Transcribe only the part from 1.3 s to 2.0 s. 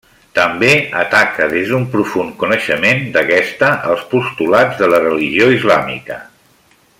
des d'un